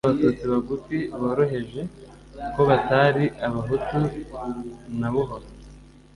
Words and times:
bari 0.03 0.09
abatutsi 0.11 0.45
bagufi 0.51 0.97
(boroheje), 1.19 1.81
ko 2.53 2.61
batari 2.69 3.25
abahutu 3.47 3.99
na 4.99 5.09
buhoro. 5.13 5.47